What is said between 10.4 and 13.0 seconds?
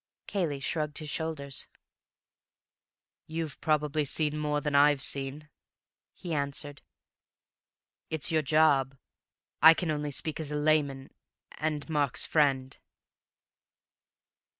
a layman—and Mark's friend."